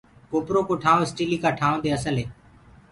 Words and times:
ڪوپرو 0.31 0.61
ڪو 0.67 0.73
ٺآئون 0.83 1.01
اسٽيلي 1.05 1.37
ڪآ 1.43 1.49
ٽآئونٚ 1.59 1.81
دي 1.83 1.89
اسل 1.97 2.15
هي۔ 2.21 2.25